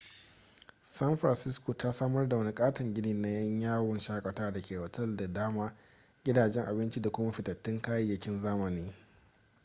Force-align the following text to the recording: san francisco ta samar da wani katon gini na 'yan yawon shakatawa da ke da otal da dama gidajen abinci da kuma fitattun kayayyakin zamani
san 0.83 1.17
francisco 1.17 1.73
ta 1.77 1.91
samar 1.93 2.29
da 2.29 2.35
wani 2.37 2.53
katon 2.55 2.93
gini 2.93 3.13
na 3.13 3.27
'yan 3.29 3.61
yawon 3.61 3.99
shakatawa 3.99 4.51
da 4.51 4.61
ke 4.61 4.75
da 4.75 4.81
otal 4.81 5.15
da 5.15 5.27
dama 5.27 5.73
gidajen 6.23 6.65
abinci 6.65 7.01
da 7.01 7.09
kuma 7.11 7.31
fitattun 7.31 7.81
kayayyakin 7.81 8.37
zamani 8.37 8.93